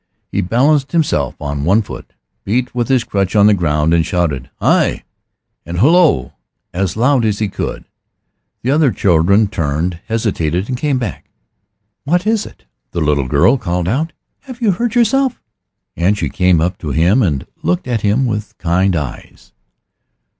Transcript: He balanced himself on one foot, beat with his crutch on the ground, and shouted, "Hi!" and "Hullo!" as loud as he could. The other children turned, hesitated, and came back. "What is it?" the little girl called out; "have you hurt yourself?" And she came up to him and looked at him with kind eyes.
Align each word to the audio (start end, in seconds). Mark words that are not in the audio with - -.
He 0.31 0.41
balanced 0.41 0.93
himself 0.93 1.39
on 1.39 1.63
one 1.63 1.83
foot, 1.83 2.13
beat 2.43 2.73
with 2.73 2.87
his 2.87 3.03
crutch 3.03 3.35
on 3.35 3.45
the 3.45 3.53
ground, 3.53 3.93
and 3.93 4.03
shouted, 4.03 4.49
"Hi!" 4.59 5.03
and 5.63 5.77
"Hullo!" 5.77 6.33
as 6.73 6.97
loud 6.97 7.23
as 7.23 7.37
he 7.37 7.47
could. 7.47 7.85
The 8.63 8.71
other 8.71 8.91
children 8.91 9.47
turned, 9.47 9.99
hesitated, 10.07 10.69
and 10.69 10.75
came 10.75 10.97
back. 10.97 11.29
"What 12.03 12.25
is 12.25 12.47
it?" 12.47 12.65
the 12.93 12.99
little 12.99 13.27
girl 13.27 13.57
called 13.59 13.87
out; 13.87 14.11
"have 14.39 14.59
you 14.59 14.71
hurt 14.71 14.95
yourself?" 14.95 15.39
And 15.95 16.17
she 16.17 16.29
came 16.29 16.59
up 16.61 16.79
to 16.79 16.89
him 16.89 17.21
and 17.21 17.45
looked 17.61 17.87
at 17.87 18.01
him 18.01 18.25
with 18.25 18.57
kind 18.57 18.95
eyes. 18.95 19.53